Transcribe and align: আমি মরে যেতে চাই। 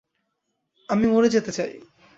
আমি 0.89 1.05
মরে 1.07 1.29
যেতে 1.29 1.51
চাই। 1.51 1.71